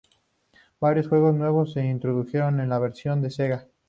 Varios 0.79 1.07
juegos 1.07 1.35
nuevos 1.35 1.73
se 1.73 1.85
introdujeron 1.85 2.59
en 2.59 2.69
la 2.69 2.79
versión 2.79 3.21
de 3.21 3.29
Sega. 3.29 3.67